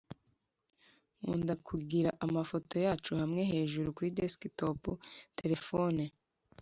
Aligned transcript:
nkunda 1.19 1.53
kugira 1.67 2.09
amafoto 2.25 2.73
yacu 2.85 3.11
hamwe 3.21 3.41
hejuru 3.51 3.87
kuri 3.97 4.09
desktop, 4.19 4.81
terefone 5.39 6.03